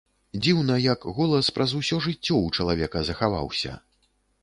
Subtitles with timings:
[0.43, 3.81] Дзіўна, як голас праз усё жыццё ў чалавека захаваўся.